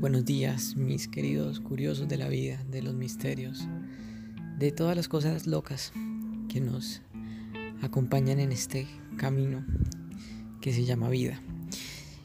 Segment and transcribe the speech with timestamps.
[0.00, 3.68] buenos días, mis queridos curiosos de la vida, de los misterios,
[4.58, 5.92] de todas las cosas locas
[6.48, 7.02] que nos
[7.82, 8.86] acompañan en este
[9.18, 9.62] camino
[10.62, 11.42] que se llama vida.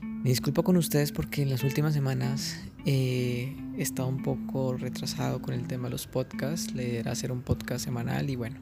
[0.02, 5.54] Me disculpo con ustedes porque en las últimas semanas he estado un poco retrasado con
[5.54, 8.56] el tema de los podcasts, le era hacer un podcast semanal y bueno,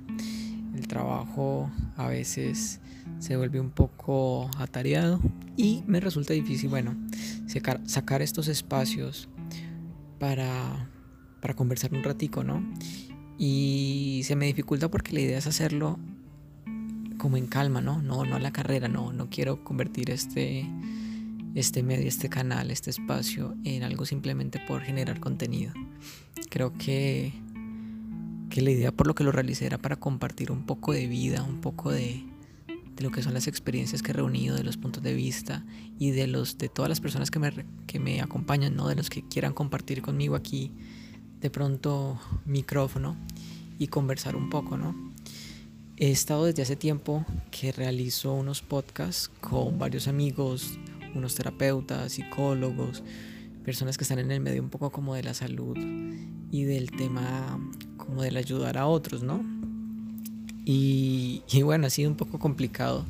[0.76, 2.80] el trabajo a veces
[3.20, 5.20] se vuelve un poco atareado
[5.56, 6.98] y me resulta difícil, bueno,
[7.86, 9.30] sacar, estos espacios
[10.20, 10.90] para,
[11.42, 12.64] para conversar un ratico, ¿no?
[13.38, 16.00] Y se me dificulta porque la idea es hacerlo
[17.18, 18.02] como en calma, ¿no?
[18.02, 20.66] No, no a la carrera, no, no quiero convertir este,
[21.56, 25.74] este medio, este canal, este espacio en algo simplemente por generar contenido.
[26.50, 27.34] Creo que,
[28.50, 31.44] que la idea por lo que lo realicé era para compartir un poco de vida,
[31.44, 32.24] un poco de,
[32.96, 35.66] de lo que son las experiencias que he reunido, de los puntos de vista
[36.00, 38.88] y de los de todas las personas que me, que me acompañan, ¿no?
[38.88, 40.72] de los que quieran compartir conmigo aquí
[41.42, 43.18] de pronto micrófono
[43.78, 45.14] y conversar un poco, ¿no?
[45.98, 50.80] He estado desde hace tiempo que realizo unos podcasts con varios amigos,
[51.14, 53.04] unos terapeutas, psicólogos,
[53.64, 55.78] personas que están en el medio un poco como de la salud
[56.50, 57.60] y del tema
[57.98, 59.44] como del ayudar a otros, ¿no?
[60.66, 63.06] Y, bueno, ha sido un poco complicado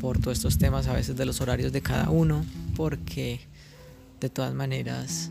[0.00, 2.44] por todos estos temas a veces de los horarios de cada uno,
[2.74, 3.40] porque
[4.20, 5.30] de todas maneras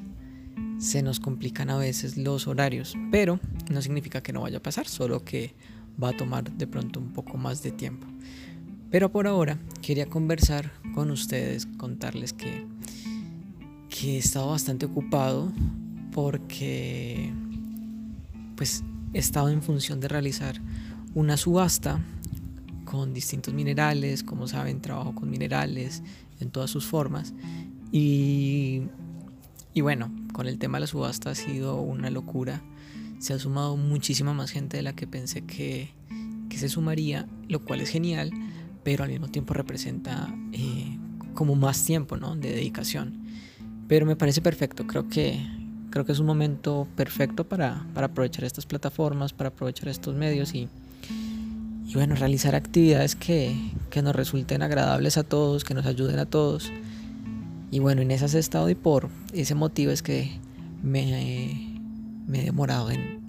[0.79, 3.39] se nos complican a veces los horarios, pero
[3.71, 5.53] no significa que no vaya a pasar, solo que
[6.01, 8.07] va a tomar de pronto un poco más de tiempo.
[8.91, 12.65] Pero por ahora quería conversar con ustedes, contarles que,
[13.89, 15.51] que he estado bastante ocupado
[16.11, 17.33] porque
[18.55, 20.61] pues he estado en función de realizar
[21.15, 21.99] una subasta
[22.83, 26.03] con distintos minerales, como saben, trabajo con minerales
[26.39, 27.33] en todas sus formas.
[27.91, 28.83] Y,
[29.73, 32.61] y bueno, con el tema de la subasta ha sido una locura.
[33.19, 35.89] Se ha sumado muchísima más gente de la que pensé que,
[36.49, 38.31] que se sumaría, lo cual es genial,
[38.83, 40.97] pero al mismo tiempo representa eh,
[41.33, 42.35] como más tiempo ¿no?
[42.35, 43.25] de dedicación.
[43.87, 45.39] Pero me parece perfecto, creo que,
[45.91, 50.53] creo que es un momento perfecto para, para aprovechar estas plataformas, para aprovechar estos medios
[50.53, 50.67] y,
[51.87, 53.55] y bueno, realizar actividades que,
[53.91, 56.71] que, nos resulten agradables a todos, que nos ayuden a todos.
[57.69, 60.31] Y bueno, en esas he estado y por ese motivo es que
[60.81, 61.79] me,
[62.25, 63.21] me he demorado en,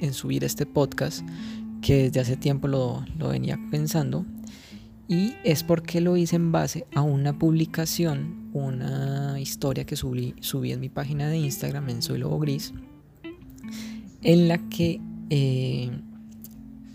[0.00, 1.20] en, subir este podcast,
[1.80, 4.26] que desde hace tiempo lo, lo, venía pensando.
[5.06, 10.72] Y es porque lo hice en base a una publicación, una historia que subí, subí
[10.72, 12.72] en mi página de Instagram, en Soy Lobo Gris,
[14.22, 15.00] en la que...
[15.30, 15.90] Eh,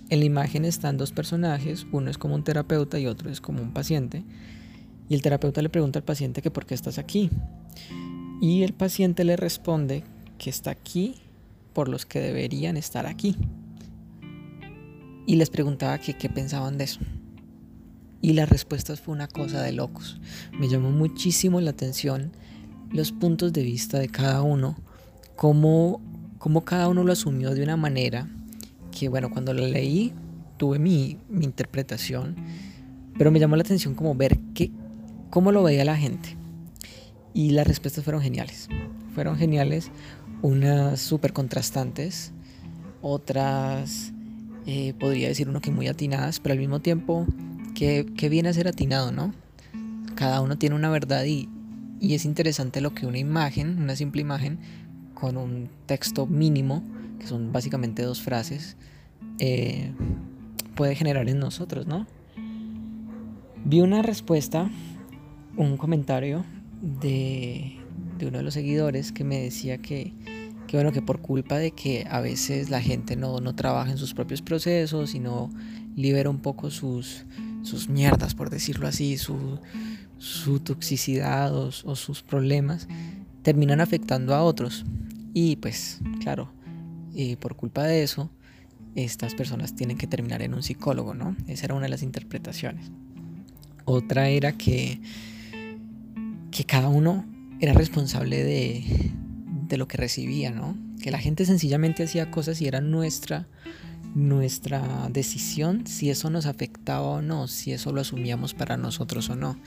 [0.10, 3.62] en la imagen están dos personajes, uno es como un terapeuta y otro es como
[3.62, 4.24] un paciente.
[5.10, 7.30] Y el terapeuta le pregunta al paciente que por qué estás aquí.
[8.42, 10.04] Y el paciente le responde
[10.38, 11.16] que está aquí
[11.74, 13.36] por los que deberían estar aquí.
[15.26, 17.00] Y les preguntaba que qué pensaban de eso.
[18.22, 20.20] Y la respuesta fue una cosa de locos.
[20.58, 22.32] Me llamó muchísimo la atención
[22.92, 24.78] los puntos de vista de cada uno,
[25.36, 26.02] cómo,
[26.38, 28.30] cómo cada uno lo asumió de una manera
[28.98, 30.14] que bueno, cuando la leí
[30.58, 32.36] tuve mi, mi interpretación,
[33.18, 34.72] pero me llamó la atención como ver que,
[35.30, 36.38] cómo lo veía la gente.
[37.34, 38.70] Y las respuestas fueron geniales.
[39.14, 39.92] Fueron geniales,
[40.42, 42.32] unas súper contrastantes,
[43.02, 44.14] otras
[44.66, 47.28] eh, podría decir uno que muy atinadas, pero al mismo tiempo
[47.76, 49.34] que, que viene a ser atinado, ¿no?
[50.16, 51.50] Cada uno tiene una verdad y,
[52.00, 54.60] y es interesante lo que una imagen, una simple imagen,
[55.14, 56.84] con un texto mínimo,
[57.26, 58.78] son básicamente dos frases,
[59.40, 59.94] eh,
[60.76, 62.08] puede generar en nosotros, ¿no?
[63.64, 64.70] Vi una respuesta,
[65.58, 66.46] un comentario
[66.82, 67.80] de,
[68.18, 70.14] de uno de los seguidores que me decía que,
[70.68, 73.98] que, bueno, que por culpa de que a veces la gente no, no trabaja en
[73.98, 75.50] sus propios procesos y no
[75.96, 77.26] libera un poco sus,
[77.64, 79.60] sus mierdas, por decirlo así, su,
[80.18, 82.88] su toxicidad o, o sus problemas,
[83.42, 84.86] terminan afectando a otros.
[85.34, 86.52] Y pues, claro,
[87.16, 88.30] y por culpa de eso,
[88.96, 91.36] estas personas tienen que terminar en un psicólogo, ¿no?
[91.48, 92.92] Esa era una de las interpretaciones.
[93.86, 95.00] Otra era que,
[96.52, 97.26] que cada uno
[97.60, 99.12] era responsable de,
[99.68, 100.78] de lo que recibía, ¿no?
[101.02, 103.48] Que la gente sencillamente hacía cosas y era nuestra,
[104.14, 109.36] nuestra decisión si eso nos afectaba o no, si eso lo asumíamos para nosotros o
[109.36, 109.58] no.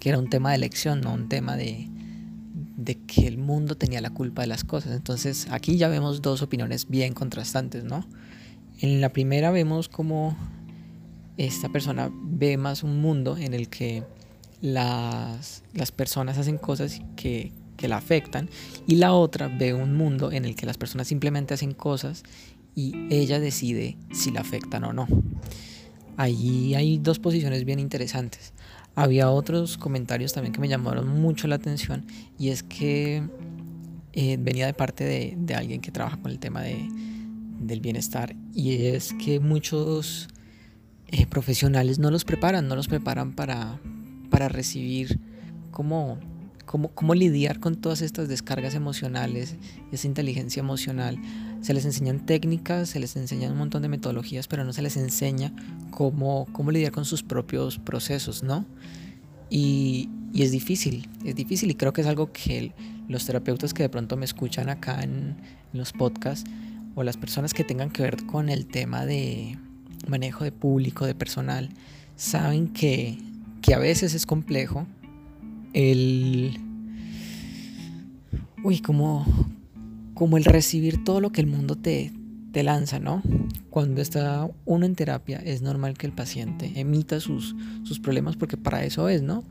[0.00, 1.88] Que era un tema de elección, no un tema de,
[2.76, 4.92] de que el mundo tenía la culpa de las cosas.
[4.92, 8.06] Entonces aquí ya vemos dos opiniones bien contrastantes, ¿no?
[8.80, 10.36] En la primera vemos como
[11.36, 14.02] esta persona ve más un mundo en el que
[14.60, 18.48] las, las personas hacen cosas que, que la afectan
[18.86, 22.22] y la otra ve un mundo en el que las personas simplemente hacen cosas
[22.74, 25.06] y ella decide si la afectan o no.
[26.16, 28.52] Ahí hay dos posiciones bien interesantes.
[28.96, 32.06] Había otros comentarios también que me llamaron mucho la atención
[32.38, 33.28] y es que
[34.12, 36.88] eh, venía de parte de, alguien que trabaja con el tema de,
[37.58, 40.28] del bienestar y es que muchos
[41.08, 43.80] eh, profesionales no los preparan, no los preparan para,
[44.30, 45.18] para recibir
[45.72, 46.18] cómo,
[46.64, 49.56] cómo, cómo lidiar con todas estas descargas emocionales,
[49.90, 51.18] esa inteligencia emocional.
[51.64, 54.98] Se les enseñan técnicas, se les enseñan un montón de metodologías, pero no se les
[54.98, 55.50] enseña
[55.90, 58.66] cómo, cómo lidiar con sus propios procesos, ¿no?
[59.48, 62.74] Y, y, es difícil, es difícil y creo que es algo que
[63.08, 65.36] los terapeutas que de pronto me escuchan acá en,
[65.72, 66.44] en los podcasts
[66.96, 69.56] o las personas que tengan que ver con el tema de
[70.06, 71.70] manejo de público, de personal,
[72.14, 73.16] saben que,
[73.62, 74.86] que a veces es complejo
[75.72, 76.60] el...
[78.62, 79.24] Uy, como,
[80.14, 82.12] como el recibir todo lo que el mundo te,
[82.52, 83.22] te lanza, ¿no?
[83.68, 88.56] Cuando está uno en terapia es normal que el paciente emita sus, sus problemas porque
[88.56, 89.44] para eso es, ¿no?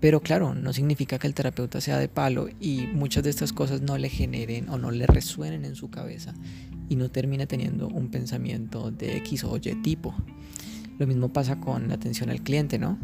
[0.00, 3.82] Pero claro, no significa que el terapeuta sea de palo y muchas de estas cosas
[3.82, 6.34] no le generen o no le resuenen en su cabeza
[6.88, 10.14] y no termine teniendo un pensamiento de X o Y tipo.
[10.98, 12.98] Lo mismo pasa con la atención al cliente, ¿no?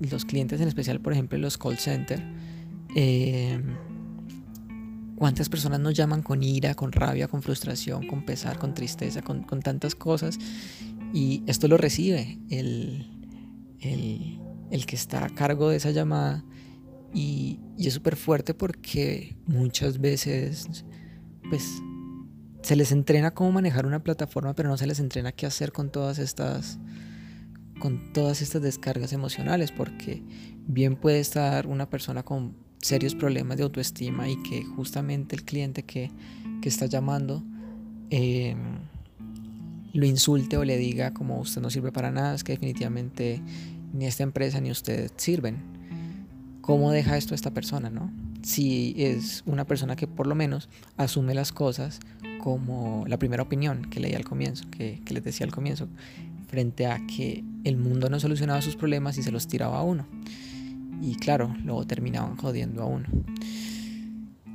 [0.00, 2.20] Los clientes en especial, por ejemplo, los call center.
[2.96, 3.60] Eh,
[5.16, 9.44] ¿Cuántas personas nos llaman con ira, con rabia, con frustración, con pesar, con tristeza, con,
[9.62, 10.38] tantas cosas?
[11.12, 13.06] Y esto lo recibe el,
[13.80, 16.44] el, que está a cargo de esa llamada.
[17.14, 20.84] Y, y es súper fuerte porque muchas veces,
[21.50, 21.62] pues,
[22.62, 25.90] se les entrena cómo manejar una plataforma, pero no se les entrena qué hacer con
[25.90, 26.78] todas estas
[27.82, 30.22] con todas estas descargas emocionales, porque
[30.68, 35.84] bien puede estar una persona con serios problemas de autoestima y que justamente el cliente
[35.84, 36.10] que,
[36.62, 37.42] está llamando
[38.10, 38.78] em,
[39.92, 43.40] lo insulte o le diga como usted no sirve para nada, es que definitivamente
[43.92, 45.56] ni esta empresa ni usted sirven.
[46.60, 48.12] ¿Cómo deja esto a esta persona, no?
[48.42, 51.98] Si es una persona que por lo menos asume las cosas
[52.38, 55.88] como la primera opinión que leí al comienzo, que, que les decía al comienzo,
[56.46, 60.06] frente a que el mundo no solucionaba sus problemas y se los tiraba a uno
[61.02, 63.06] y claro, luego terminaban jodiendo a uno.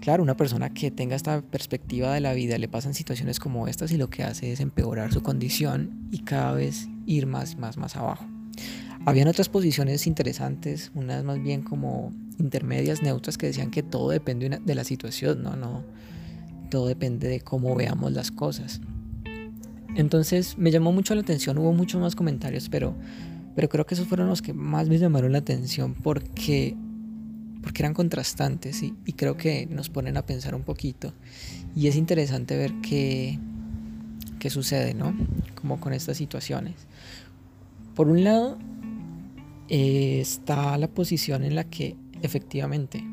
[0.01, 3.91] Claro, una persona que tenga esta perspectiva de la vida le pasan situaciones como estas
[3.91, 7.97] y lo que hace es empeorar su condición y cada vez ir más, más, más
[7.97, 8.25] abajo.
[9.05, 14.61] Habían otras posiciones interesantes, unas más bien como intermedias, neutras, que decían que todo depende
[14.63, 15.83] de la situación, no, no,
[16.69, 18.79] todo depende de cómo veamos las cosas.
[19.95, 22.95] Entonces me llamó mucho la atención, hubo muchos más comentarios, pero
[23.57, 26.75] pero creo que esos fueron los que más me llamaron la atención porque,
[27.63, 31.11] porque eran contrastantes y, creo que nos ponen a pensar un poquito.
[31.75, 33.39] Y es interesante ver qué,
[34.37, 35.17] qué sucede, ¿no?
[35.59, 36.75] Como con estas situaciones.
[37.95, 38.59] Por un lado,
[39.69, 43.03] eh, está la posición en la que efectivamente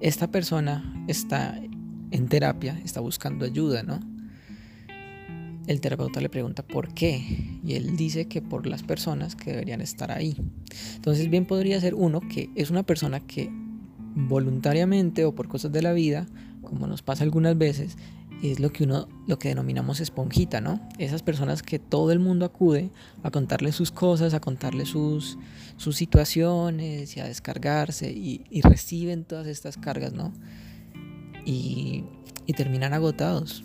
[0.00, 1.60] esta persona está
[2.10, 4.11] en terapia, está buscando ayuda, ¿no?
[5.66, 9.80] El terapeuta le pregunta por qué y él dice que por las personas que deberían
[9.80, 10.36] estar ahí.
[10.96, 13.50] Entonces bien podría ser uno que es una persona que
[14.14, 16.26] voluntariamente o por cosas de la vida,
[16.62, 17.96] como nos pasa algunas veces,
[18.42, 20.80] es lo que uno lo que denominamos esponjita, ¿no?
[20.98, 22.90] Esas personas que todo el mundo acude
[23.22, 25.38] a contarle sus cosas, a contarle sus,
[25.76, 30.32] sus situaciones y a descargarse y, reciben todas estas cargas, ¿no?
[31.44, 32.04] Y,
[32.46, 33.64] y terminan agotados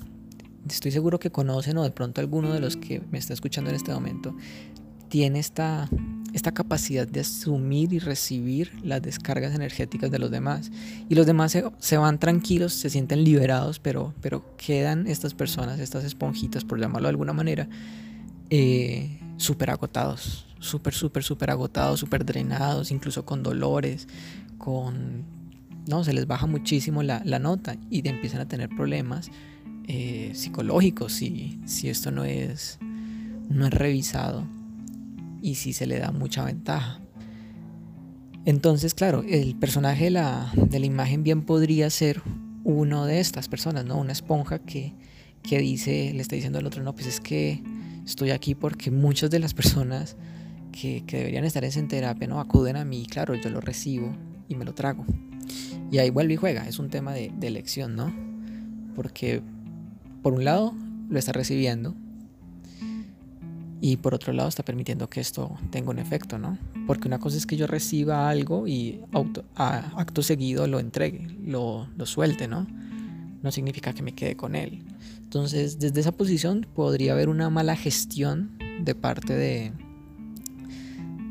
[0.75, 3.75] estoy seguro que conocen o de pronto alguno de los que me está escuchando en
[3.75, 4.35] este momento
[5.09, 5.89] tiene esta,
[6.33, 10.71] esta capacidad de asumir y recibir las descargas energéticas de los demás.
[11.09, 16.03] Y los demás se, van tranquilos, se sienten liberados, pero, pero quedan estas personas, estas
[16.03, 17.67] esponjitas, por llamarlo de alguna manera,
[18.49, 24.07] eh, súper agotados, súper, súper, súper agotados, súper drenados, incluso con dolores,
[24.57, 25.37] con...
[25.87, 29.31] No, se les baja muchísimo la, la nota y empiezan a tener problemas
[29.87, 32.77] eh, psicológicos si, si esto no es,
[33.49, 34.45] no es revisado
[35.41, 36.99] y si se le da mucha ventaja.
[38.45, 42.21] Entonces, claro, el personaje de la, de la imagen bien podría ser
[42.63, 43.97] uno de estas personas, ¿no?
[43.97, 44.93] Una esponja que,
[45.43, 47.61] que dice, le está diciendo al otro, no, pues es que
[48.05, 50.15] estoy aquí porque muchas de las personas
[50.71, 52.39] que, que deberían estar en terapia, ¿no?
[52.39, 54.15] Acuden a mí, claro, yo lo recibo
[54.47, 55.05] y me lo trago.
[55.91, 58.13] Y ahí vuelve y juega, es un tema de, de elección, ¿no?
[58.95, 59.41] Porque
[60.21, 60.73] por un lado,
[61.09, 61.95] lo está recibiendo
[63.79, 66.57] Y por otro lado está permitiendo que esto tenga un efecto, ¿no?
[66.85, 69.01] Porque una cosa es que yo reciba algo y
[69.55, 72.67] acto seguido lo entregue, lo, suelte, ¿no?
[73.43, 74.83] No significa que me quede con él.
[75.21, 79.73] Entonces, desde esa posición podría haber una mala gestión de parte de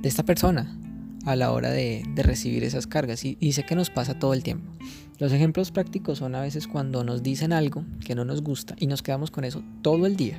[0.03, 0.79] esta persona
[1.27, 3.25] a la hora de, recibir esas cargas.
[3.25, 4.73] Y, y sé que nos pasa todo el tiempo.
[5.19, 8.87] Los ejemplos prácticos son a veces cuando nos dicen algo que no nos gusta y
[8.87, 10.39] nos quedamos con eso todo el día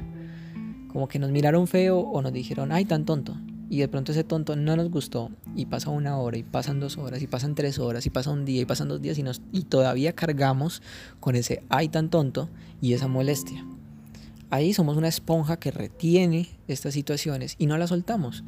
[0.98, 3.38] como que nos miraron feo o nos dijeron, ay, tan tonto.
[3.70, 6.98] Y de pronto ese tonto no nos gustó y pasa una hora y pasan dos
[6.98, 9.42] horas y pasan tres horas y pasa un día y pasan dos días y, nos,
[9.52, 10.82] y todavía cargamos
[11.20, 12.50] con ese ay tan tonto
[12.82, 13.64] y esa molestia.
[14.50, 18.46] Ahí somos una esponja que retiene estas situaciones y no la soltamos.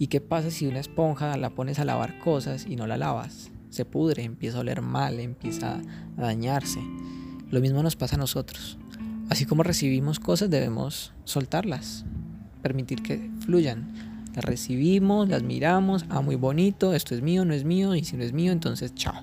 [0.00, 3.50] ¿Y qué pasa si una esponja la pones a lavar cosas y no la lavas?
[3.68, 5.82] Se pudre, empieza a oler mal, empieza
[6.16, 6.80] a dañarse.
[7.50, 8.78] Lo mismo nos pasa a nosotros.
[9.28, 12.06] Así como recibimos cosas, debemos soltarlas,
[12.62, 13.92] permitir que fluyan.
[14.34, 18.16] Las recibimos, las miramos, ah, muy bonito, esto es mío, no es mío, y si
[18.16, 19.20] no es mío, entonces chao,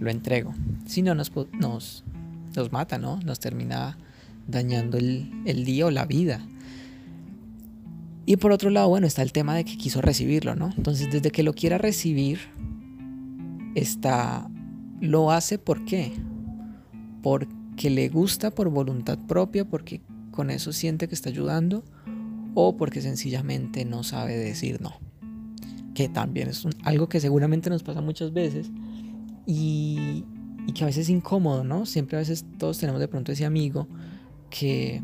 [0.00, 0.54] lo entrego.
[0.86, 2.02] Si no, nos, nos,
[2.56, 3.20] nos mata, ¿no?
[3.26, 3.98] Nos termina
[4.48, 6.40] dañando el, el día o la vida.
[8.24, 10.72] Y por otro lado, bueno, está el tema de que quiso recibirlo, ¿no?
[10.76, 12.38] Entonces, desde que lo quiera recibir,
[13.74, 14.48] está,
[15.00, 16.12] lo hace ¿por qué?
[17.22, 20.00] Porque que le gusta por voluntad propia porque
[20.30, 21.84] con eso siente que está ayudando
[22.54, 24.92] o porque sencillamente no sabe decir no.
[25.94, 28.70] Que también es algo que seguramente nos pasa muchas veces
[29.46, 30.24] y,
[30.66, 31.86] y, que a veces es incómodo, ¿no?
[31.86, 33.88] Siempre a veces todos tenemos de pronto ese amigo
[34.50, 35.02] que,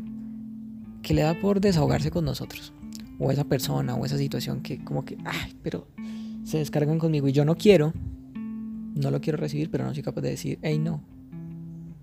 [1.01, 2.73] que le da por desahogarse con nosotros.
[3.19, 5.87] O esa persona o esa situación que como que, ay, pero
[6.45, 7.93] se descargan conmigo y yo no quiero,
[8.95, 11.03] no lo quiero recibir, pero no soy capaz de decir, hey, no,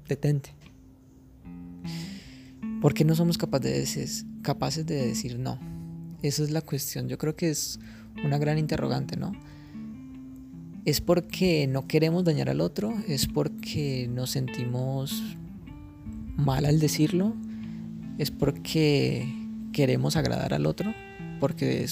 [0.09, 0.51] detente.
[2.81, 5.59] ¿Por qué no somos capaces de, decir no?
[6.23, 7.09] Esa es la cuestión.
[7.09, 7.81] Yo creo que es
[8.25, 9.33] una gran interrogante, ¿no?
[10.85, 12.95] ¿Es porque no queremos dañar al otro?
[13.09, 15.37] ¿Es porque nos sentimos
[16.37, 17.35] mal al decirlo?
[18.19, 19.27] ¿Es porque
[19.73, 20.95] queremos agradar al otro?
[21.41, 21.87] Porque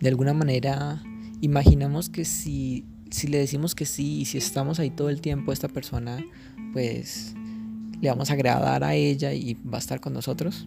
[0.00, 1.02] de alguna manera
[1.40, 5.52] imaginamos que si, si le decimos que sí y si estamos ahí todo el tiempo,
[5.52, 6.24] esta persona
[6.72, 7.34] pues
[8.00, 10.66] le vamos a agradar a ella y va a estar con nosotros.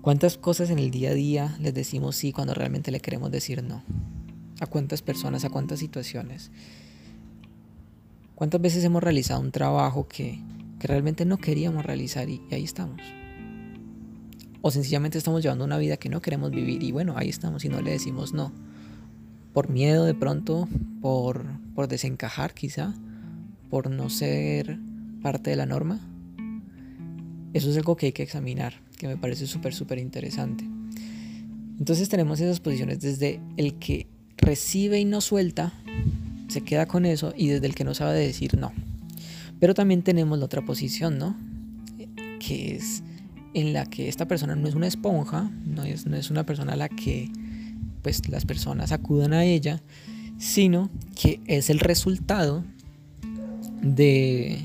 [0.00, 3.62] ¿Cuántas cosas en el día a día les decimos sí cuando realmente le queremos decir
[3.62, 3.82] no?
[4.60, 6.50] ¿A cuántas personas, a cuántas situaciones?
[8.34, 10.40] ¿Cuántas veces hemos realizado un trabajo que,
[10.78, 13.02] que realmente no queríamos realizar y, ahí estamos?
[14.62, 17.68] O sencillamente estamos llevando una vida que no queremos vivir y bueno, ahí estamos y
[17.68, 18.52] no le decimos no.
[19.52, 20.68] Por miedo de pronto,
[21.00, 22.94] por, por desencajar quizá,
[23.70, 24.78] por no ser
[25.22, 26.00] parte de la norma?
[27.52, 30.64] Eso es algo que hay que examinar, que me parece súper, súper interesante.
[31.78, 35.72] Entonces tenemos esas posiciones desde el que recibe y no suelta,
[36.48, 38.72] se queda con eso, y desde el que no sabe decir no.
[39.58, 41.36] Pero también tenemos la otra posición, ¿no?
[42.38, 43.02] Que es
[43.54, 46.74] en la que esta persona no es una esponja, no es, no es una persona
[46.74, 47.30] a la que
[48.02, 49.82] pues las personas acudan a ella,
[50.38, 52.64] sino que es el resultado
[53.82, 54.58] de,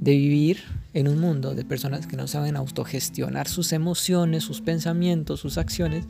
[0.00, 0.58] vivir
[0.94, 6.04] en un mundo de personas que no saben autogestionar sus emociones, sus pensamientos, sus acciones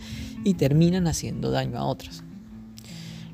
[0.45, 2.25] y terminan haciendo daño a otras.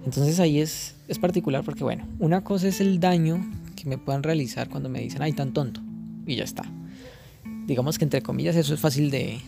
[0.04, 3.44] Entonces ahí es, es particular porque, bueno, una cosa es el daño
[3.76, 5.80] que me puedan realizar cuando me dicen, ay, tan tonto,
[6.26, 6.64] y ya está.
[7.68, 9.40] Digamos que entre comillas eso es fácil de,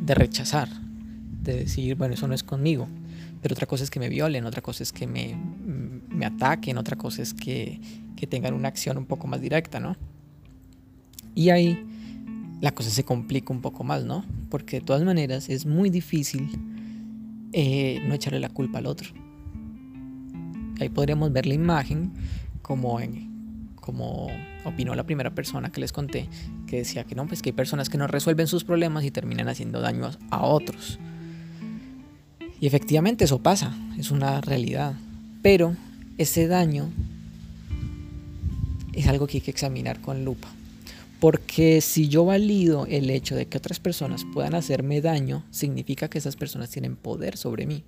[0.00, 0.68] de rechazar,
[1.42, 2.86] de decir, bueno, eso no es conmigo.
[3.42, 5.36] Pero otra cosa es que me violen, otra cosa es que me,
[6.08, 7.80] me ataquen, otra cosa es que,
[8.14, 9.96] que tengan una acción un poco más directa, ¿no?
[11.34, 11.84] Y ahí
[12.60, 14.24] la cosa se complica un poco más, ¿no?
[14.48, 16.48] Porque de todas maneras es muy difícil
[17.52, 19.10] eh, no echarle la culpa al otro.
[20.78, 22.12] Ahí podríamos ver la imagen
[22.62, 24.28] como, en, como
[24.64, 26.28] opinó la primera persona que les conté,
[26.66, 29.48] que decía que no, pues que hay personas que no resuelven sus problemas y terminan
[29.48, 30.98] haciendo daño a otros.
[32.60, 34.94] Y efectivamente eso pasa, es una realidad.
[35.42, 35.76] Pero
[36.18, 36.90] ese daño
[38.92, 40.48] es algo que hay que examinar con lupa.
[41.20, 46.18] Porque si yo valido el hecho de que otras personas puedan hacerme daño, significa que
[46.18, 47.84] esas personas tienen poder sobre mí.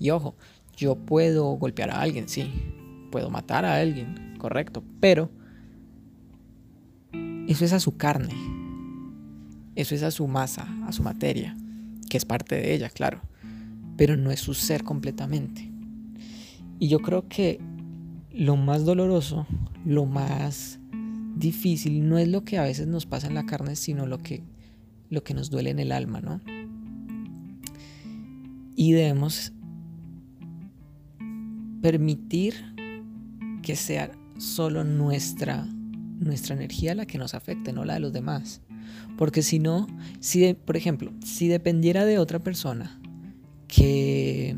[0.00, 0.34] Y ojo,
[0.76, 2.50] yo puedo golpear a alguien, sí.
[3.10, 4.82] Puedo matar a alguien, correcto.
[5.00, 5.30] Pero
[7.52, 8.34] eso es a su carne.
[9.74, 11.56] Eso es a su masa, a su materia,
[12.10, 13.22] que es parte de ella, claro.
[13.96, 15.70] Pero no es su ser completamente.
[16.78, 17.60] Y yo creo que
[18.32, 19.46] lo más doloroso,
[19.84, 20.78] lo más
[21.36, 24.42] difícil, no es lo que a veces nos pasa en la carne, sino lo que,
[25.10, 26.40] lo que nos duele en el alma, ¿no?
[28.74, 29.52] Y debemos
[31.80, 32.54] permitir
[33.62, 35.66] que sea solo nuestra,
[36.22, 38.60] nuestra energía la que nos afecte, no la de los demás.
[39.18, 39.86] Porque si no,
[40.20, 43.00] si por ejemplo, si dependiera de otra persona
[43.68, 44.56] que,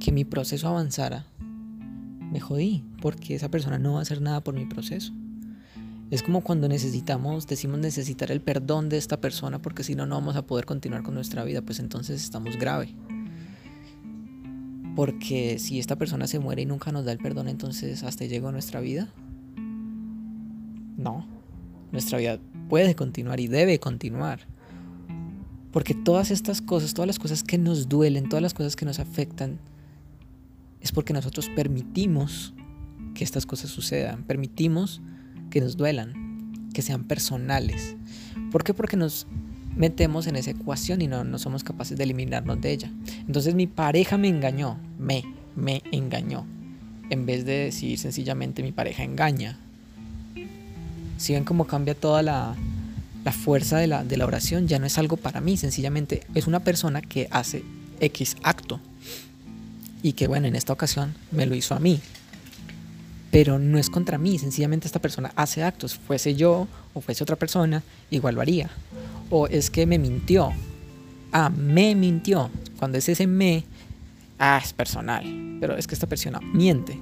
[0.00, 1.26] que mi proceso avanzara,
[2.30, 5.12] me jodí, porque esa persona no va a hacer nada por mi proceso.
[6.10, 10.16] Es como cuando necesitamos, decimos necesitar el perdón de esta persona porque si no, no
[10.16, 12.94] vamos a poder continuar con nuestra vida, pues entonces estamos grave.
[14.94, 18.52] Porque si esta persona se muere y nunca nos da el perdón, entonces hasta llegó
[18.52, 19.08] nuestra vida.
[20.96, 21.26] No,
[21.92, 24.40] nuestra vida puede continuar y debe continuar.
[25.72, 29.00] Porque todas estas cosas, todas las cosas que nos duelen, todas las cosas que nos
[29.00, 29.58] afectan,
[30.80, 32.54] es porque nosotros permitimos
[33.14, 35.00] que estas cosas sucedan, permitimos
[35.50, 37.96] que nos duelan, que sean personales.
[38.52, 38.74] ¿Por qué?
[38.74, 39.26] Porque nos
[39.76, 42.92] metemos en esa ecuación y no, no somos capaces de eliminarnos de ella.
[43.26, 45.24] Entonces mi pareja me engañó, me,
[45.56, 46.46] me engañó.
[47.10, 49.58] En vez de decir sencillamente mi pareja engaña.
[51.16, 52.54] Si ven cómo cambia toda la,
[53.32, 56.60] fuerza de la, de la oración, ya no es algo para mí, sencillamente es una
[56.60, 57.64] persona que hace
[58.00, 58.80] X acto.
[60.02, 62.00] Y que bueno, en esta ocasión me lo hizo a mí.
[63.30, 65.94] Pero no es contra mí, sencillamente esta persona hace actos.
[65.94, 68.70] Fuese yo o fuese otra persona, igual lo haría
[69.30, 70.52] o es que me mintió.
[71.32, 72.50] Ah, me mintió.
[72.78, 73.64] Cuando es ese me,
[74.38, 75.24] ah, es personal.
[75.60, 76.98] Pero es que esta persona miente.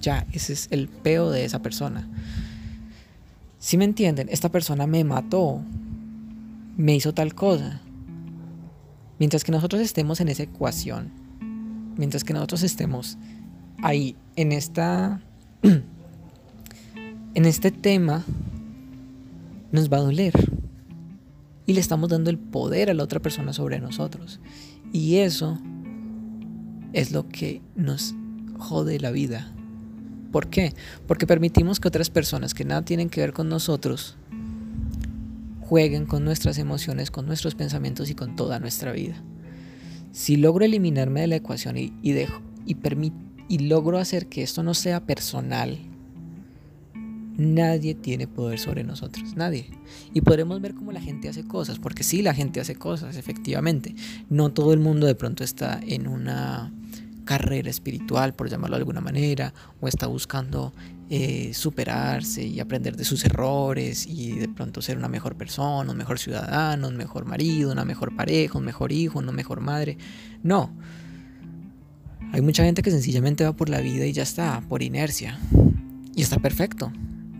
[0.00, 2.06] Ya, ese es el peo de esa persona.
[3.62, 5.62] Si me entienden, esta persona me mató,
[6.76, 7.80] me hizo tal cosa.
[9.20, 11.12] Mientras que nosotros estemos en esa ecuación,
[11.96, 13.18] mientras que nosotros estemos
[13.80, 15.22] ahí en esta
[15.62, 18.24] en este tema
[19.70, 20.34] nos va a doler
[21.64, 24.40] y le estamos dando el poder a la otra persona sobre nosotros.
[24.92, 25.56] Y eso
[26.92, 28.12] es lo que nos
[28.58, 29.54] jode la vida.
[30.32, 30.74] ¿Por qué?
[31.06, 34.16] Porque permitimos que otras personas que nada tienen que ver con nosotros
[35.60, 39.22] jueguen con nuestras emociones, con nuestros pensamientos y con toda nuestra vida.
[40.10, 42.76] Si logro eliminarme de la ecuación y, dejo y,
[43.48, 45.78] y logro hacer que esto no sea personal,
[47.36, 49.66] Nadie tiene poder sobre nosotros, nadie.
[50.12, 53.94] Y podremos ver cómo la gente hace cosas, porque sí, la gente hace cosas, efectivamente.
[54.28, 56.70] No todo el mundo de pronto está en una
[57.24, 60.72] carrera espiritual, por llamarlo de alguna manera, o está buscando
[61.10, 65.96] eh, superarse y aprender de sus errores y de pronto ser una mejor persona, un
[65.96, 69.98] mejor ciudadano, un mejor marido, una mejor pareja, un mejor hijo, una mejor madre.
[70.42, 70.74] No.
[72.32, 75.38] Hay mucha gente que sencillamente va por la vida y ya está, por inercia.
[76.14, 76.92] Y está perfecto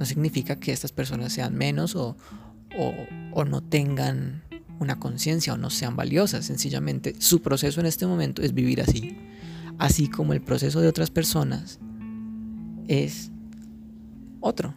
[0.03, 2.16] no significa que estas personas sean menos o,
[3.47, 4.42] no tengan
[4.81, 6.45] una conciencia o no sean valiosas.
[6.45, 9.16] Sencillamente su proceso en este momento es vivir así.
[9.78, 11.78] Así como el proceso de otras personas
[12.88, 13.30] es
[14.40, 14.74] otro.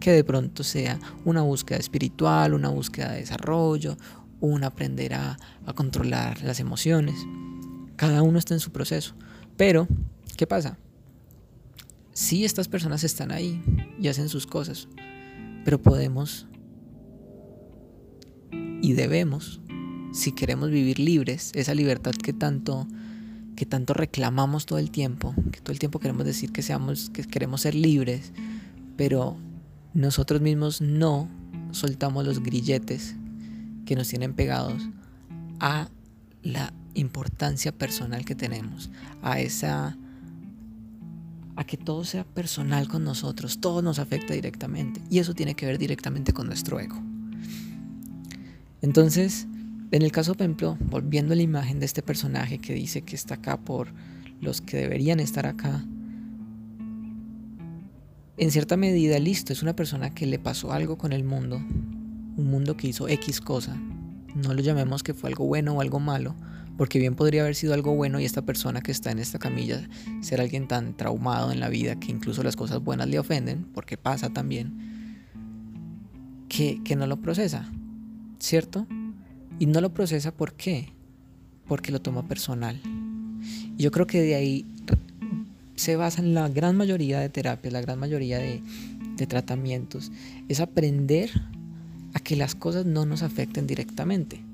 [0.00, 3.96] Que de pronto sea una búsqueda espiritual, una búsqueda de desarrollo,
[4.40, 5.38] un aprender a,
[5.74, 7.14] controlar las emociones.
[7.96, 9.14] Cada uno está en su proceso.
[9.56, 9.88] Pero,
[10.36, 10.76] ¿qué pasa?
[12.14, 13.60] sí estas personas están ahí
[14.00, 14.88] y hacen sus cosas,
[15.64, 16.46] pero podemos
[18.80, 19.60] y debemos,
[20.12, 22.86] si queremos vivir libres, esa libertad que tanto
[23.56, 27.24] que tanto reclamamos todo el tiempo, que todo el tiempo queremos decir que seamos que
[27.24, 28.32] queremos ser libres,
[28.96, 29.36] pero
[29.92, 31.28] nosotros mismos no
[31.70, 33.14] soltamos los grilletes
[33.86, 34.82] que nos tienen pegados
[35.60, 35.88] a
[36.42, 38.90] la importancia personal que tenemos,
[39.22, 39.96] a esa
[41.56, 45.66] a que todo sea personal con nosotros, todo nos afecta directamente y eso tiene que
[45.66, 47.00] ver directamente con nuestro ego.
[48.82, 49.46] Entonces,
[49.94, 53.14] en el caso, por ejemplo, volviendo a la imagen de este personaje que dice que
[53.14, 53.92] está acá por
[54.40, 55.84] los que deberían estar acá,
[58.36, 62.50] en cierta medida, listo, es una persona que le pasó algo con el mundo, un
[62.50, 63.76] mundo que hizo X cosa,
[64.34, 66.34] no lo llamemos que fue algo bueno o algo malo,
[66.76, 69.88] porque bien podría haber sido algo bueno y esta persona que está en esta camilla
[70.22, 73.96] ser alguien tan traumado en la vida que incluso las cosas buenas le ofenden, porque
[73.96, 75.30] pasa también,
[76.48, 77.70] que, que no lo procesa,
[78.40, 78.88] ¿cierto?
[79.58, 80.92] Y no lo procesa ¿por qué?
[81.66, 82.80] Porque lo toma personal.
[83.76, 84.66] Y yo creo que de ahí
[85.76, 88.62] se basa en la gran mayoría de terapias, la gran mayoría de,
[89.26, 90.12] tratamientos,
[90.48, 91.30] es aprender
[92.14, 94.44] a que las cosas no nos afecten directamente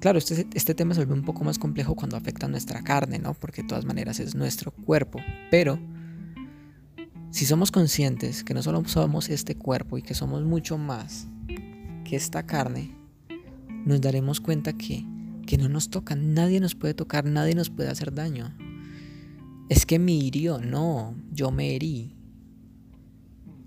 [0.00, 3.34] Claro, este, este tema se vuelve un poco más complejo cuando afecta nuestra carne, ¿no?
[3.34, 5.20] Porque de todas maneras es nuestro cuerpo.
[5.50, 5.78] Pero
[7.30, 11.26] si somos conscientes que no solo somos este cuerpo y que somos mucho más
[12.04, 12.96] que esta carne,
[13.84, 15.04] nos daremos cuenta que,
[15.46, 18.52] que no nos toca, nadie nos puede tocar, nadie nos puede hacer daño.
[19.68, 22.12] Es que me hirió, no, yo me herí.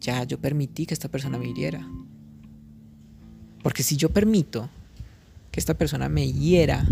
[0.02, 1.88] Ya, yo permití que esta persona me hiriera.
[3.62, 4.70] Porque si yo permito
[5.52, 6.86] que esta persona me hiera,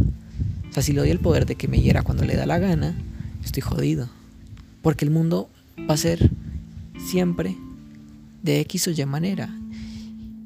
[0.70, 2.60] o sea, si le doy el poder de que me hiera cuando le da la
[2.60, 2.96] gana,
[3.44, 4.10] estoy jodido.
[4.82, 5.50] Porque el mundo
[5.90, 6.32] va a ser
[6.98, 7.58] siempre
[8.44, 9.61] de X o Y manera.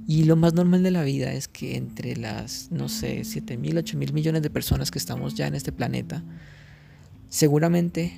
[0.07, 3.77] Y lo más normal de la vida es que entre las, no sé, 7 mil,
[3.77, 6.23] 8 mil millones de personas que estamos ya en este planeta,
[7.29, 8.13] seguramente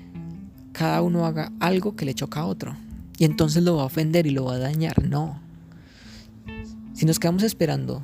[0.74, 2.76] cada uno haga algo que le choca a otro.
[3.18, 5.04] Y entonces lo va a ofender y lo va a dañar.
[5.04, 5.42] No.
[6.94, 8.04] Si nos quedamos esperando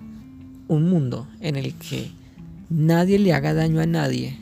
[0.67, 2.09] un mundo en el que
[2.69, 4.37] nadie le haga daño a nadie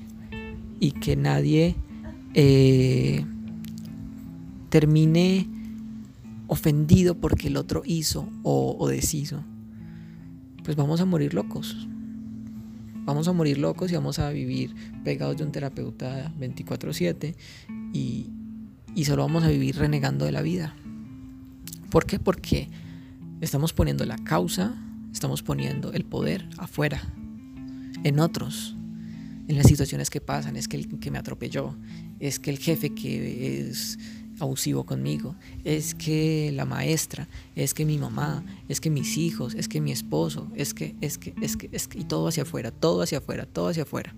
[0.79, 1.75] y que nadie
[2.33, 3.25] eh,
[4.69, 5.47] termine
[6.51, 9.41] ofendido porque el otro hizo o, deshizo,
[10.65, 11.87] pues vamos a morir locos.
[13.05, 17.35] Vamos a morir locos y vamos a vivir pegados de un terapeuta 24/7
[17.93, 18.31] y,
[18.93, 20.75] y solo vamos a vivir renegando de la vida.
[21.89, 22.19] ¿Por qué?
[22.19, 22.67] Porque
[23.39, 24.75] estamos poniendo la causa,
[25.13, 27.01] estamos poniendo el poder afuera,
[28.03, 28.75] en otros,
[29.47, 30.57] en las situaciones que pasan.
[30.57, 31.77] Es que el que me atropelló,
[32.19, 33.97] es que el jefe que es
[34.41, 39.67] abusivo conmigo, es que la maestra, es que mi mamá, es que mis hijos, es
[39.67, 42.71] que mi esposo, es que, es que, es que, es que, y todo hacia afuera,
[42.71, 44.13] todo hacia afuera, todo hacia afuera.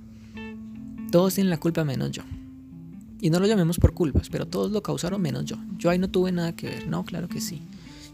[1.12, 2.24] Todos tienen la culpa menos yo.
[3.22, 5.58] Y no lo llamemos por culpas, pero todos lo causaron menos yo.
[5.78, 7.62] Yo ahí no tuve nada que ver, no, claro que sí.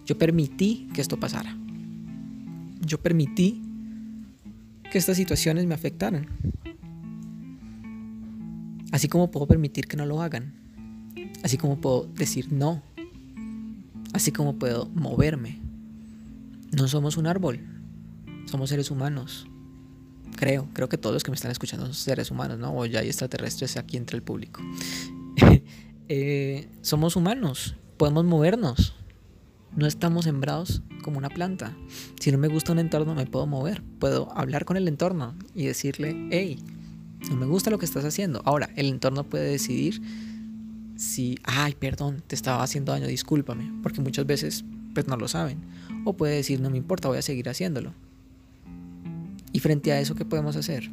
[0.06, 1.56] Yo permití que esto pasara.
[2.82, 3.62] Yo permití
[4.92, 6.28] que estas situaciones me afectaran.
[8.92, 10.54] Así como puedo permitir que no lo hagan.
[11.44, 12.82] Así como puedo decir no.
[14.14, 15.60] Así como puedo moverme.
[16.72, 17.60] No somos un árbol.
[18.46, 19.48] Somos seres humanos.
[20.36, 22.76] Creo, creo que todos los que me están escuchando son seres humanos, ¿no?
[22.76, 24.62] O ya hay extraterrestres aquí entre el público.
[26.12, 27.76] Eh, somos humanos.
[27.98, 28.96] Podemos movernos.
[29.76, 31.78] No estamos sembrados como una planta.
[32.20, 33.84] Si no me gusta un entorno, me puedo mover.
[34.00, 36.58] Puedo hablar con el entorno y decirle, hey,
[37.30, 38.42] no me gusta lo que estás haciendo.
[38.46, 40.02] Ahora, el entorno puede decidir
[41.00, 45.60] si, ay, perdón, te estaba haciendo daño, discúlpame, porque muchas veces pues no lo saben.
[46.04, 47.94] O puede decir, no me importa, voy a seguir haciéndolo.
[49.54, 50.92] Y frente a eso, ¿qué podemos hacer?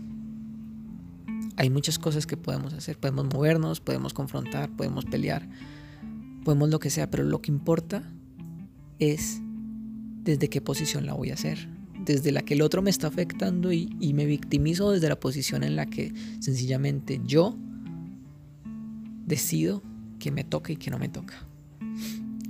[1.57, 2.99] Hay muchas cosas que podemos hacer.
[2.99, 5.49] Podemos movernos, podemos confrontar, podemos pelear,
[6.45, 8.05] podemos lo que sea, pero lo que importa
[9.01, 9.41] es
[10.23, 11.69] desde qué posición la voy a hacer.
[12.05, 15.65] Desde la que el otro me está afectando y, y me victimizo desde la posición
[15.65, 17.59] en la que sencillamente yo
[19.27, 19.83] decido
[20.19, 21.35] que me toca y que no me toca.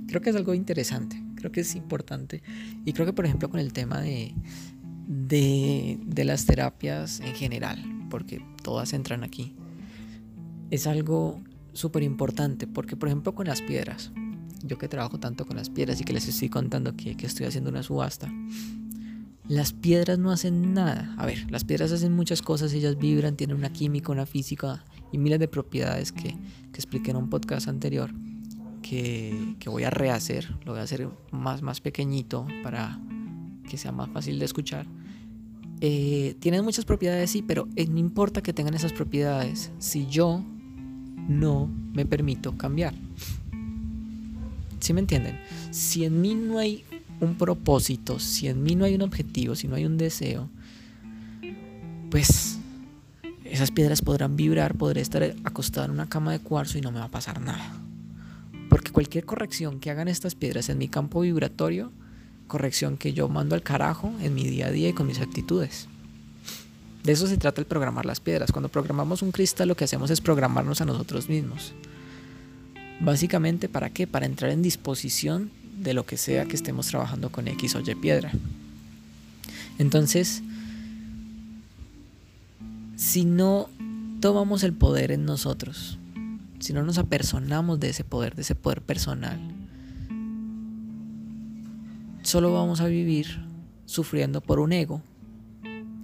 [0.07, 2.41] Creo que es algo interesante, creo que es importante.
[2.85, 4.33] Y creo que, por ejemplo, con el tema de,
[5.07, 9.55] de, las terapias en general, porque todas entran aquí,
[10.71, 11.41] es algo
[11.73, 14.11] súper importante, porque, por ejemplo, con las piedras,
[14.63, 17.45] yo que trabajo tanto con las piedras y que les estoy contando que, que estoy
[17.45, 18.31] haciendo una subasta,
[19.47, 21.13] las piedras no hacen nada.
[21.17, 25.17] A ver, las piedras hacen muchas cosas, ellas vibran, tienen una química, una física y
[25.17, 28.11] miles de propiedades que, que expliqué en un podcast anterior
[28.81, 32.99] que, que, voy a rehacer, lo voy a hacer más, más pequeñito para
[33.69, 34.87] que sea más fácil de escuchar.
[35.79, 40.43] Eh, tienen muchas propiedades, sí, pero eh, no importa que tengan esas propiedades si yo
[41.27, 42.93] no me permito cambiar.
[44.79, 45.39] ¿Sí me entienden?
[45.71, 46.83] Si en mí no hay
[47.19, 50.49] un propósito, si en mí no hay un objetivo, si no hay un deseo,
[52.09, 52.56] pues
[53.51, 56.99] esas piedras podrán vibrar, podré estar acostado en una cama de cuarzo y no me
[56.99, 57.73] va a pasar nada.
[58.69, 61.91] Porque cualquier corrección que hagan estas piedras en mi campo vibratorio,
[62.47, 65.87] corrección que yo mando al carajo en mi día a día y con mis actitudes.
[67.03, 68.51] De eso se trata el programar las piedras.
[68.51, 71.73] Cuando programamos un cristal lo que hacemos es programarnos a nosotros mismos.
[72.99, 74.07] Básicamente, ¿para qué?
[74.07, 77.95] Para entrar en disposición de lo que sea que estemos trabajando con X o Y
[77.95, 78.31] piedra.
[79.77, 80.41] Entonces,
[82.97, 83.69] si no
[84.19, 85.99] tomamos el poder en nosotros,
[86.59, 89.39] si no nos apersonamos de ese poder, de ese poder personal,
[92.23, 93.39] solo vamos a vivir
[93.85, 95.03] sufriendo por un ego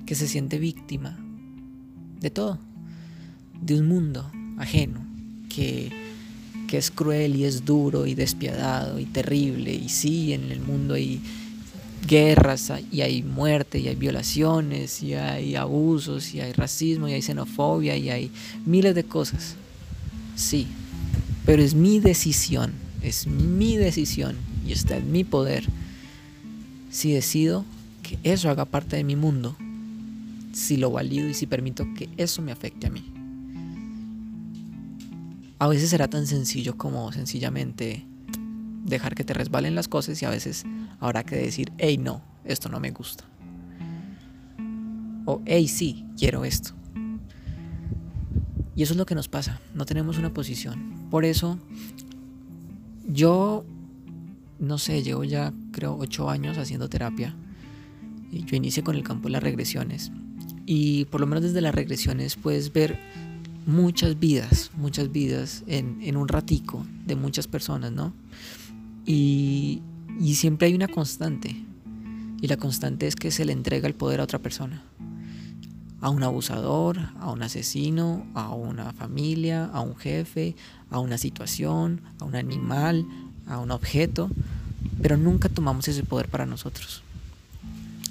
[0.05, 1.17] que se siente víctima
[2.19, 2.59] de todo,
[3.59, 5.03] de un mundo ajeno
[5.49, 5.91] que,
[6.67, 10.93] que es cruel y es duro y despiadado y terrible y sí, en el mundo
[10.93, 11.19] hay
[12.05, 17.21] guerras y hay muerte y hay violaciones y hay abusos y hay racismo y hay
[17.21, 18.31] xenofobia y hay
[18.65, 19.55] miles de cosas.
[20.35, 20.67] Sí,
[21.45, 24.35] pero es mi decisión, es mi decisión
[24.67, 25.65] y está en mi poder
[26.89, 27.65] si decido
[28.01, 29.55] que eso haga parte de mi mundo
[30.53, 33.03] si lo valido y si permito que eso me afecte a mí.
[35.59, 38.05] A veces será tan sencillo como sencillamente
[38.83, 40.65] dejar que te resbalen las cosas y a veces
[40.99, 43.25] habrá que decir, hey no, esto no me gusta.
[45.25, 46.73] O hey sí, quiero esto.
[48.75, 51.07] Y eso es lo que nos pasa, no tenemos una posición.
[51.09, 51.59] Por eso
[53.07, 53.65] yo,
[54.59, 57.35] no sé, llevo ya creo ocho años haciendo terapia.
[58.31, 60.11] Yo inicié con el campo de las regresiones.
[60.65, 62.97] Y por lo menos desde las regresiones puedes ver
[63.65, 68.13] muchas vidas, muchas vidas en, en un ratico de muchas personas, ¿no?
[69.05, 69.81] Y,
[70.35, 71.55] siempre hay una constante.
[72.41, 74.83] Y la constante es que se le entrega el poder a otra persona.
[76.01, 80.55] A un abusador, a un asesino, a una familia, a un jefe,
[80.89, 83.05] a una situación, a un animal,
[83.47, 84.29] a un objeto.
[85.01, 87.03] Pero nunca tomamos ese poder para nosotros.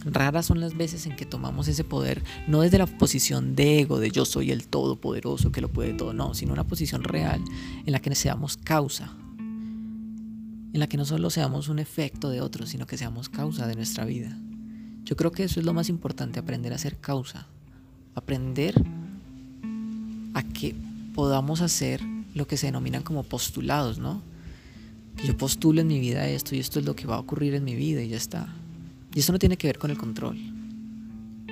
[0.05, 4.00] Raras son las veces en que tomamos ese poder, no desde la posición de ego,
[4.00, 7.40] de yo soy el todopoderoso que lo puede todo, no, sino una posición real
[7.87, 9.12] en la que seamos causa,
[10.72, 13.74] en la que no solo seamos un efecto de otros, sino que seamos causa de
[13.74, 14.37] nuestra vida.
[15.04, 17.46] Yo creo que eso es lo más importante, aprender a ser causa,
[18.14, 18.82] aprender
[20.35, 20.74] a que
[21.14, 22.00] podamos hacer
[22.35, 24.22] lo que se denominan como postulados, ¿no?
[25.16, 27.54] Que yo postulo en mi vida esto y esto es lo que va a ocurrir
[27.54, 28.48] en mi vida y ya está.
[29.14, 30.38] Y eso no tiene que ver con el control.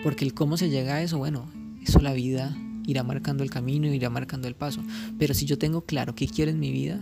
[0.02, 1.46] Porque el cómo se llega a eso, bueno,
[1.84, 2.56] eso la vida
[2.86, 4.82] irá marcando el camino irá marcando el paso.
[5.18, 7.00] Pero si yo tengo claro qué quiero en mi vida,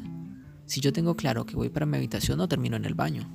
[0.69, 3.27] si yo tengo claro que voy para mi habitación, no termino en el baño.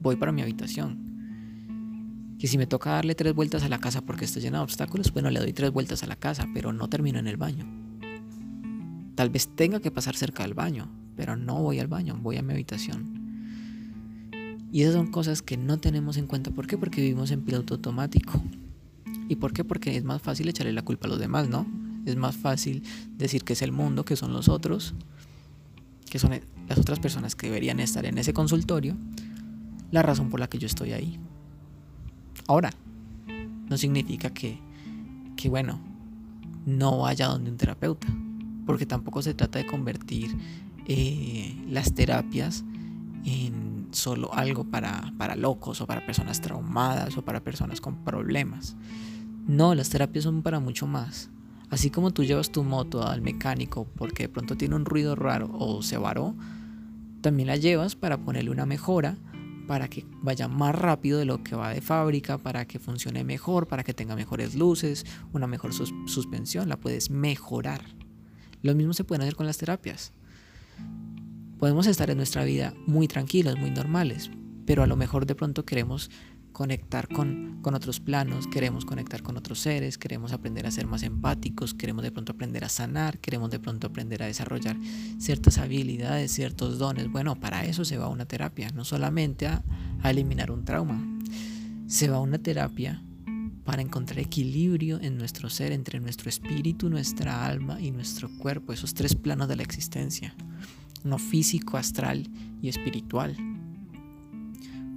[0.00, 2.34] Voy para mi habitación.
[2.38, 5.12] Que si me toca darle tres vueltas a la casa porque está llena de obstáculos,
[5.12, 7.66] bueno, le doy tres vueltas a la casa, pero no termino en el baño.
[9.14, 12.42] Tal vez tenga que pasar cerca del baño, pero no voy al baño, voy a
[12.42, 14.30] mi habitación.
[14.72, 16.50] Y esas son cosas que no tenemos en cuenta.
[16.50, 16.78] ¿Por qué?
[16.78, 18.42] Porque vivimos en piloto automático.
[19.28, 19.64] ¿Y por qué?
[19.64, 21.66] Porque es más fácil echarle la culpa a los demás, ¿no?
[22.06, 22.84] Es más fácil
[23.18, 24.94] decir que es el mundo, que son los otros,
[26.08, 26.32] que son
[26.70, 28.96] las otras personas que deberían estar en ese consultorio,
[29.90, 31.18] la razón por la que yo estoy ahí.
[32.46, 32.70] Ahora,
[33.68, 34.60] no significa que,
[35.36, 35.80] que bueno,
[36.66, 38.06] no vaya donde un terapeuta,
[38.66, 40.30] porque tampoco se trata de convertir
[40.86, 42.64] eh, las terapias
[43.24, 48.76] en solo algo para, para locos o para personas traumadas o para personas con problemas.
[49.48, 51.30] No, las terapias son para mucho más.
[51.68, 55.50] Así como tú llevas tu moto al mecánico porque de pronto tiene un ruido raro
[55.52, 56.36] o se varó,
[57.20, 59.16] también la llevas para ponerle una mejora,
[59.66, 63.68] para que vaya más rápido de lo que va de fábrica, para que funcione mejor,
[63.68, 67.84] para que tenga mejores luces, una mejor suspensión, la puedes mejorar.
[68.62, 70.12] Lo mismo se puede hacer con las terapias.
[71.58, 74.30] Podemos estar en nuestra vida muy tranquilos, muy normales,
[74.66, 76.10] pero a lo mejor de pronto queremos
[76.60, 81.02] conectar con, con, otros planos, queremos conectar con otros seres, queremos aprender a ser más
[81.02, 84.76] empáticos, queremos de pronto aprender a sanar, queremos de pronto aprender a desarrollar
[85.18, 87.10] ciertas habilidades, ciertos dones.
[87.10, 89.64] Bueno, para eso se va una terapia, no solamente a,
[90.02, 91.02] a eliminar un trauma,
[91.86, 93.02] se va una terapia
[93.64, 98.92] para encontrar equilibrio en nuestro ser, entre nuestro espíritu, nuestra alma y nuestro cuerpo, esos
[98.92, 100.34] tres planos de la existencia,
[101.04, 102.28] no físico, astral
[102.60, 103.49] y espiritual.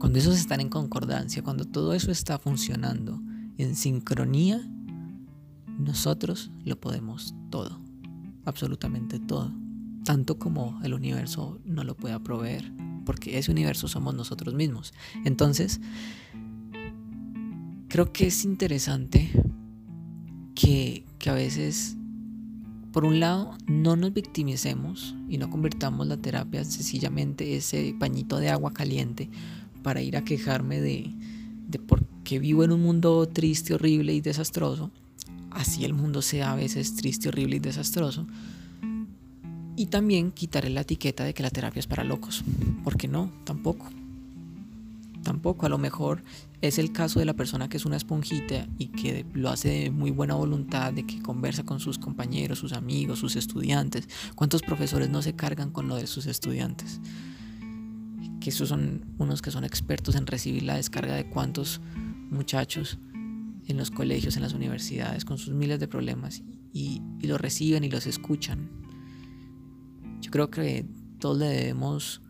[0.03, 3.21] Cuando esos están en concordancia, cuando todo eso está funcionando
[3.57, 4.59] en sincronía,
[5.79, 7.79] nosotros lo podemos todo,
[8.43, 9.53] absolutamente todo,
[10.03, 12.69] tanto como el universo no lo pueda proveer,
[13.05, 14.93] porque ese universo somos nosotros mismos.
[15.23, 15.79] Entonces,
[17.87, 19.31] creo que es interesante
[20.53, 21.95] que, que a veces,
[22.91, 28.49] por un lado, no nos victimicemos y no convertamos la terapia sencillamente ese pañito de
[28.49, 29.29] agua caliente
[29.83, 31.11] para ir a quejarme de,
[31.67, 34.91] de por qué vivo en un mundo triste, horrible y desastroso,
[35.51, 38.25] así el mundo sea a veces triste, horrible y desastroso,
[39.75, 42.43] y también quitaré la etiqueta de que la terapia es para locos,
[42.83, 43.89] porque no, tampoco.
[45.23, 46.23] Tampoco, a lo mejor
[46.61, 49.91] es el caso de la persona que es una esponjita y que lo hace de
[49.91, 54.07] muy buena voluntad, de que conversa con sus compañeros, sus amigos, sus estudiantes.
[54.35, 56.99] ¿Cuántos profesores no se cargan con lo de sus estudiantes?
[58.43, 61.79] Que esos son unos que son expertos en recibir la descarga de cuántos
[62.29, 62.99] muchachos
[63.67, 67.85] en los colegios, en las universidades, con sus miles de problemas y, y los reciben
[67.85, 68.69] y los escuchan.
[70.19, 70.85] Yo creo que
[71.19, 72.21] todos le debemos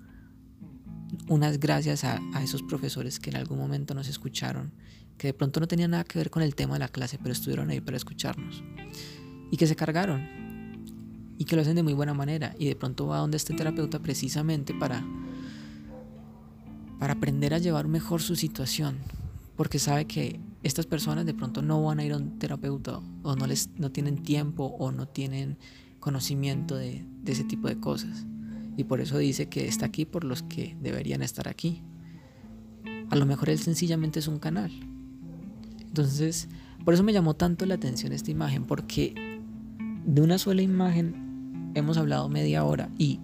[1.30, 4.71] unas gracias a, a, esos profesores que en algún momento nos escucharon,
[5.17, 7.32] que de pronto no tenían nada que ver con el tema de la clase, pero
[7.32, 8.63] estuvieron ahí para escucharnos
[9.49, 10.21] y que se cargaron
[11.39, 13.97] y que lo hacen de muy buena manera y de pronto va donde este terapeuta
[13.97, 15.04] precisamente para
[17.03, 18.95] para aprender a llevar mejor su situación,
[19.57, 23.35] porque sabe que estas personas de pronto no van a ir a un terapeuta o
[23.35, 25.57] no, les, no tienen tiempo o no tienen
[25.99, 28.25] conocimiento de, ese tipo de cosas.
[28.77, 31.81] Y por eso dice que está aquí por los que deberían estar aquí.
[33.09, 34.71] A lo mejor él sencillamente es un canal.
[35.81, 36.47] Entonces,
[36.85, 39.41] por eso me llamó tanto la atención esta imagen, porque
[40.05, 43.19] de una sola imagen hemos hablado media hora y,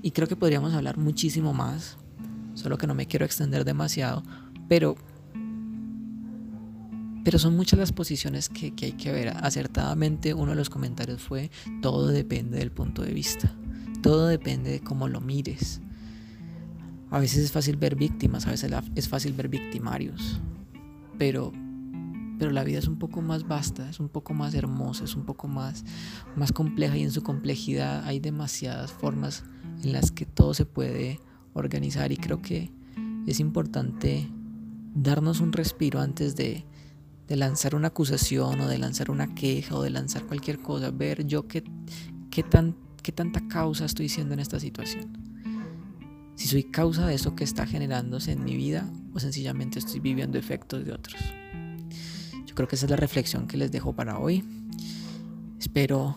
[0.00, 1.98] y creo que podríamos hablar muchísimo más,
[2.56, 4.22] solo que no me quiero extender demasiado,
[4.68, 4.96] pero,
[7.22, 9.28] pero son muchas las posiciones que, hay que ver.
[9.28, 11.50] Acertadamente uno de los comentarios fue,
[11.82, 13.54] todo depende del punto de vista,
[14.02, 15.80] todo depende de cómo lo mires.
[17.10, 20.40] A veces es fácil ver víctimas, a veces es fácil ver victimarios,
[21.18, 21.52] pero
[22.38, 25.24] pero la vida es un poco más vasta, es un poco más hermosa, es un
[25.24, 25.84] poco más,
[26.36, 29.44] más compleja y en su complejidad hay demasiadas formas
[29.82, 31.18] en las que todo se puede
[31.58, 32.70] organizar y creo que
[33.26, 34.28] es importante
[34.94, 36.64] darnos un respiro antes de,
[37.28, 41.26] de lanzar una acusación o de lanzar una queja o de lanzar cualquier cosa, ver
[41.26, 41.64] yo qué,
[42.30, 45.18] qué, tan, qué tanta causa estoy siendo en esta situación.
[46.34, 50.38] Si soy causa de eso que está generándose en mi vida o sencillamente estoy viviendo
[50.38, 51.16] efectos de otros
[52.56, 54.42] creo que esa es la reflexión que les dejo para hoy.
[55.60, 56.16] Espero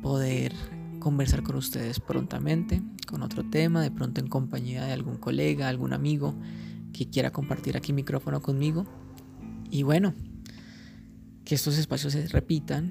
[0.00, 0.54] poder
[1.02, 5.92] conversar con ustedes prontamente con otro tema, de pronto en compañía de algún colega, algún
[5.92, 6.36] amigo
[6.92, 8.86] que quiera compartir aquí micrófono conmigo.
[9.68, 10.14] Y bueno,
[11.44, 12.90] que estos espacios se repitan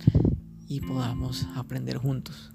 [0.67, 2.51] y podamos aprender juntos.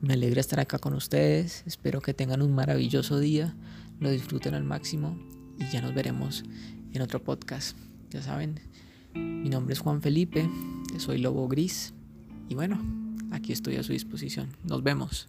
[0.00, 3.54] Me alegra estar acá con ustedes, espero que tengan un maravilloso día,
[4.00, 5.16] lo disfruten al máximo
[5.60, 6.42] y ya nos veremos
[6.92, 7.76] en otro podcast.
[8.10, 8.58] Ya saben,
[9.14, 10.50] mi nombre es Juan Felipe,
[10.98, 11.94] soy Lobo Gris
[12.48, 12.97] y bueno,
[13.30, 14.48] aquí estoy a su disposición.
[14.64, 15.28] Nos vemos.